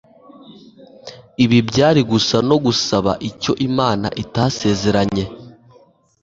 [1.43, 5.25] Ibi byari gusa no gusaba icyo Imana itasezeranye